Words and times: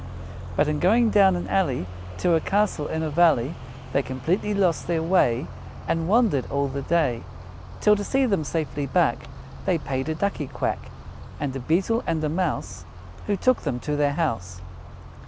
"But 0.55 0.67
in 0.67 0.79
going 0.79 1.11
down 1.11 1.35
an 1.35 1.47
alley 1.47 1.85
To 2.17 2.33
a 2.33 2.39
castle 2.39 2.87
in 2.87 3.03
a 3.03 3.11
valley, 3.11 3.53
They 3.93 4.01
completely 4.01 4.51
lost 4.55 4.87
their 4.87 5.03
way, 5.03 5.45
And 5.87 6.07
wandered 6.07 6.49
all 6.49 6.67
the 6.67 6.81
day, 6.81 7.21
Till, 7.81 7.95
to 7.95 8.03
see 8.03 8.25
them 8.25 8.43
safely 8.43 8.87
back, 8.87 9.25
They 9.65 9.77
paid 9.77 10.09
a 10.09 10.15
Ducky 10.15 10.47
Quack, 10.47 10.89
And 11.39 11.55
a 11.55 11.59
Beetle 11.59 12.01
and 12.07 12.23
a 12.23 12.29
Mouse, 12.29 12.83
Who 13.27 13.35
took 13.35 13.61
them 13.61 13.79
to 13.81 13.95
their 13.95 14.13
house. 14.13 14.59